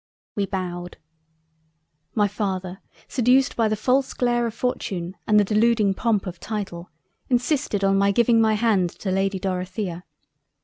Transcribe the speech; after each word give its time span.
We 0.35 0.47
bowed. 0.47 0.97
"My 2.15 2.27
Father 2.27 2.81
seduced 3.07 3.55
by 3.55 3.67
the 3.67 3.75
false 3.75 4.15
glare 4.15 4.47
of 4.47 4.55
Fortune 4.55 5.15
and 5.27 5.39
the 5.39 5.43
Deluding 5.43 5.93
Pomp 5.93 6.25
of 6.25 6.39
Title, 6.39 6.89
insisted 7.29 7.83
on 7.83 7.99
my 7.99 8.11
giving 8.11 8.41
my 8.41 8.55
hand 8.55 8.89
to 8.97 9.11
Lady 9.11 9.37
Dorothea. 9.37 10.03